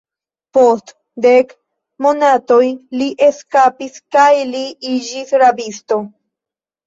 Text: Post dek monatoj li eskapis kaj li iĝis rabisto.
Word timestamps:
Post 0.57 0.93
dek 1.25 1.51
monatoj 2.05 2.63
li 3.01 3.09
eskapis 3.27 4.01
kaj 4.15 4.31
li 4.53 4.63
iĝis 4.95 5.35
rabisto. 5.43 5.99